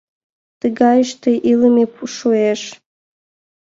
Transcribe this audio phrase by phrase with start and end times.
[0.59, 2.61] Тыгайыште илыме шуэш!